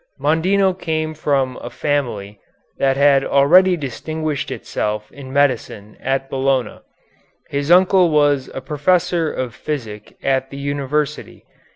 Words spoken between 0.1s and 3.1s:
Mondino came from a family that